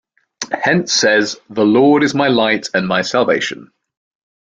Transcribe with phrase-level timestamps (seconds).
[0.63, 3.71] Hence says: The Lord is my light and my salvation.